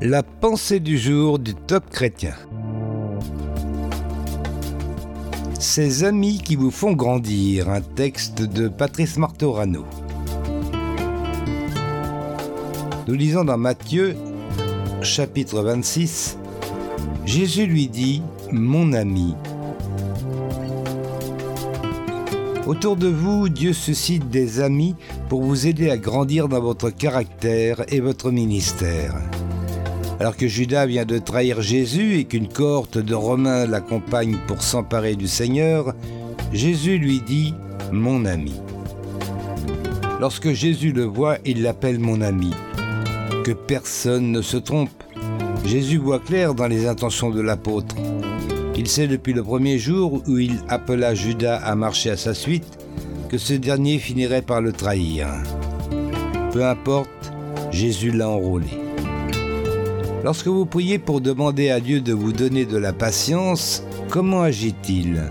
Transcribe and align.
La 0.00 0.22
pensée 0.22 0.78
du 0.78 0.96
jour 0.96 1.40
du 1.40 1.56
top 1.56 1.90
chrétien. 1.90 2.34
Ces 5.58 6.04
amis 6.04 6.38
qui 6.38 6.54
vous 6.54 6.70
font 6.70 6.92
grandir, 6.92 7.68
un 7.68 7.80
texte 7.80 8.42
de 8.42 8.68
Patrice 8.68 9.16
Martorano. 9.16 9.84
Nous 13.08 13.14
lisons 13.14 13.42
dans 13.44 13.58
Matthieu, 13.58 14.14
chapitre 15.02 15.62
26, 15.62 16.38
Jésus 17.26 17.66
lui 17.66 17.88
dit, 17.88 18.22
Mon 18.52 18.92
ami. 18.92 19.34
Autour 22.66 22.94
de 22.94 23.08
vous, 23.08 23.48
Dieu 23.48 23.72
suscite 23.72 24.30
des 24.30 24.60
amis 24.60 24.94
pour 25.28 25.42
vous 25.42 25.66
aider 25.66 25.90
à 25.90 25.96
grandir 25.96 26.46
dans 26.46 26.60
votre 26.60 26.90
caractère 26.90 27.82
et 27.92 27.98
votre 27.98 28.30
ministère. 28.30 29.20
Alors 30.20 30.36
que 30.36 30.48
Judas 30.48 30.86
vient 30.86 31.04
de 31.04 31.18
trahir 31.18 31.62
Jésus 31.62 32.18
et 32.18 32.24
qu'une 32.24 32.48
cohorte 32.48 32.98
de 32.98 33.14
Romains 33.14 33.66
l'accompagne 33.66 34.36
pour 34.48 34.62
s'emparer 34.62 35.14
du 35.14 35.28
Seigneur, 35.28 35.94
Jésus 36.52 36.98
lui 36.98 37.20
dit⁇ 37.20 37.54
Mon 37.92 38.24
ami⁇ 38.24 38.52
Lorsque 40.20 40.52
Jésus 40.52 40.92
le 40.92 41.04
voit, 41.04 41.38
il 41.44 41.62
l'appelle 41.62 42.00
mon 42.00 42.20
ami. 42.20 42.50
Que 43.44 43.52
personne 43.52 44.32
ne 44.32 44.42
se 44.42 44.56
trompe. 44.56 44.90
Jésus 45.64 45.98
voit 45.98 46.18
clair 46.18 46.54
dans 46.54 46.66
les 46.66 46.88
intentions 46.88 47.30
de 47.30 47.40
l'apôtre. 47.40 47.94
Il 48.76 48.88
sait 48.88 49.06
depuis 49.06 49.32
le 49.32 49.44
premier 49.44 49.78
jour 49.78 50.22
où 50.26 50.38
il 50.38 50.58
appela 50.68 51.14
Judas 51.14 51.58
à 51.58 51.76
marcher 51.76 52.10
à 52.10 52.16
sa 52.16 52.34
suite 52.34 52.78
que 53.28 53.38
ce 53.38 53.54
dernier 53.54 53.98
finirait 53.98 54.42
par 54.42 54.60
le 54.60 54.72
trahir. 54.72 55.28
Peu 56.52 56.64
importe, 56.64 57.32
Jésus 57.70 58.10
l'a 58.10 58.28
enrôlé. 58.28 58.87
Lorsque 60.24 60.48
vous 60.48 60.66
priez 60.66 60.98
pour 60.98 61.20
demander 61.20 61.70
à 61.70 61.80
Dieu 61.80 62.00
de 62.00 62.12
vous 62.12 62.32
donner 62.32 62.64
de 62.64 62.76
la 62.76 62.92
patience, 62.92 63.84
comment 64.08 64.42
agit-il? 64.42 65.30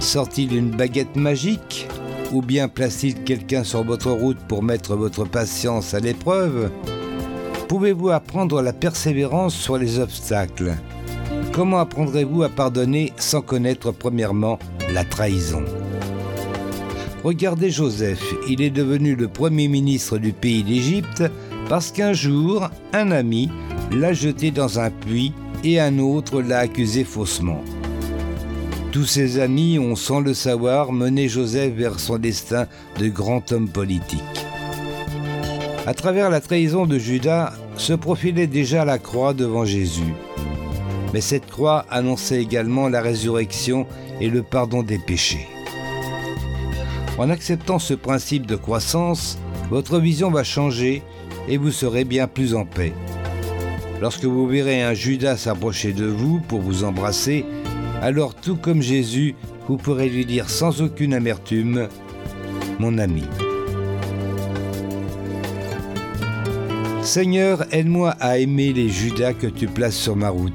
Sort-il 0.00 0.54
une 0.54 0.70
baguette 0.70 1.14
magique? 1.14 1.88
Ou 2.32 2.42
bien 2.42 2.66
place-t-il 2.66 3.22
quelqu'un 3.22 3.62
sur 3.62 3.84
votre 3.84 4.10
route 4.10 4.38
pour 4.48 4.62
mettre 4.62 4.96
votre 4.96 5.24
patience 5.24 5.94
à 5.94 6.00
l'épreuve? 6.00 6.70
Pouvez-vous 7.68 8.10
apprendre 8.10 8.60
la 8.60 8.72
persévérance 8.72 9.54
sur 9.54 9.78
les 9.78 10.00
obstacles? 10.00 10.74
Comment 11.52 11.78
apprendrez-vous 11.78 12.42
à 12.42 12.48
pardonner 12.48 13.12
sans 13.18 13.40
connaître 13.40 13.92
premièrement 13.92 14.58
la 14.92 15.04
trahison? 15.04 15.62
Regardez 17.22 17.70
Joseph, 17.70 18.24
il 18.48 18.60
est 18.62 18.70
devenu 18.70 19.14
le 19.14 19.28
premier 19.28 19.68
ministre 19.68 20.18
du 20.18 20.32
pays 20.32 20.64
d'Égypte 20.64 21.22
parce 21.72 21.90
qu'un 21.90 22.12
jour, 22.12 22.68
un 22.92 23.10
ami 23.12 23.48
l'a 23.90 24.12
jeté 24.12 24.50
dans 24.50 24.78
un 24.78 24.90
puits 24.90 25.32
et 25.64 25.80
un 25.80 26.00
autre 26.00 26.42
l'a 26.42 26.58
accusé 26.58 27.02
faussement. 27.02 27.64
Tous 28.90 29.06
ses 29.06 29.38
amis 29.38 29.78
ont, 29.78 29.96
sans 29.96 30.20
le 30.20 30.34
savoir, 30.34 30.92
mené 30.92 31.28
Joseph 31.30 31.72
vers 31.72 31.98
son 31.98 32.18
destin 32.18 32.66
de 32.98 33.08
grand 33.08 33.52
homme 33.52 33.70
politique. 33.70 34.20
À 35.86 35.94
travers 35.94 36.28
la 36.28 36.42
trahison 36.42 36.84
de 36.84 36.98
Judas 36.98 37.54
se 37.78 37.94
profilait 37.94 38.46
déjà 38.46 38.84
la 38.84 38.98
croix 38.98 39.32
devant 39.32 39.64
Jésus. 39.64 40.14
Mais 41.14 41.22
cette 41.22 41.46
croix 41.46 41.86
annonçait 41.88 42.42
également 42.42 42.90
la 42.90 43.00
résurrection 43.00 43.86
et 44.20 44.28
le 44.28 44.42
pardon 44.42 44.82
des 44.82 44.98
péchés. 44.98 45.48
En 47.16 47.30
acceptant 47.30 47.78
ce 47.78 47.94
principe 47.94 48.44
de 48.44 48.56
croissance, 48.56 49.38
votre 49.70 49.98
vision 49.98 50.30
va 50.30 50.44
changer 50.44 51.02
et 51.48 51.56
vous 51.56 51.70
serez 51.70 52.04
bien 52.04 52.26
plus 52.26 52.54
en 52.54 52.64
paix. 52.64 52.92
Lorsque 54.00 54.24
vous 54.24 54.46
verrez 54.46 54.82
un 54.82 54.94
Judas 54.94 55.36
s'approcher 55.36 55.92
de 55.92 56.06
vous 56.06 56.40
pour 56.40 56.60
vous 56.60 56.84
embrasser, 56.84 57.44
alors 58.00 58.34
tout 58.34 58.56
comme 58.56 58.82
Jésus, 58.82 59.34
vous 59.68 59.76
pourrez 59.76 60.08
lui 60.08 60.26
dire 60.26 60.50
sans 60.50 60.82
aucune 60.82 61.14
amertume, 61.14 61.88
Mon 62.78 62.98
ami. 62.98 63.24
Seigneur, 67.02 67.66
aide-moi 67.72 68.10
à 68.20 68.38
aimer 68.38 68.72
les 68.72 68.88
Judas 68.88 69.34
que 69.34 69.46
tu 69.46 69.66
places 69.66 69.96
sur 69.96 70.16
ma 70.16 70.30
route. 70.30 70.52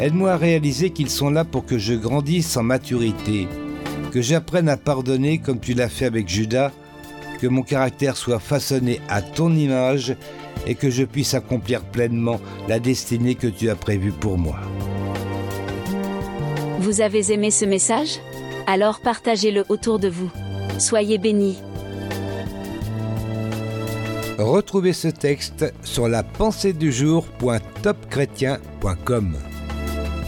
Aide-moi 0.00 0.32
à 0.32 0.36
réaliser 0.36 0.90
qu'ils 0.90 1.10
sont 1.10 1.30
là 1.30 1.44
pour 1.44 1.64
que 1.64 1.78
je 1.78 1.94
grandisse 1.94 2.56
en 2.56 2.62
maturité, 2.62 3.48
que 4.12 4.20
j'apprenne 4.20 4.68
à 4.68 4.76
pardonner 4.76 5.38
comme 5.38 5.58
tu 5.58 5.74
l'as 5.74 5.88
fait 5.88 6.04
avec 6.04 6.28
Judas 6.28 6.72
que 7.40 7.46
mon 7.46 7.62
caractère 7.62 8.16
soit 8.16 8.38
façonné 8.38 9.00
à 9.08 9.22
ton 9.22 9.54
image 9.54 10.16
et 10.66 10.74
que 10.74 10.90
je 10.90 11.04
puisse 11.04 11.32
accomplir 11.34 11.82
pleinement 11.82 12.40
la 12.68 12.78
destinée 12.78 13.34
que 13.34 13.46
tu 13.46 13.70
as 13.70 13.76
prévue 13.76 14.12
pour 14.12 14.38
moi. 14.38 14.56
Vous 16.80 17.00
avez 17.00 17.32
aimé 17.32 17.50
ce 17.50 17.64
message? 17.64 18.18
Alors 18.66 19.00
partagez-le 19.00 19.64
autour 19.68 19.98
de 19.98 20.08
vous. 20.08 20.30
Soyez 20.78 21.18
bénis. 21.18 21.58
Retrouvez 24.38 24.92
ce 24.92 25.08
texte 25.08 25.72
sur 25.82 26.08
la 26.08 26.22
pensée 26.22 26.74
du 26.74 26.92
jour.topchrétien.com 26.92 29.36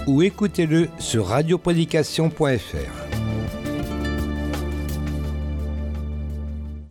ou 0.06 0.22
écoutez-le 0.22 0.88
sur 0.98 1.26
radioprédication.fr. 1.26 3.07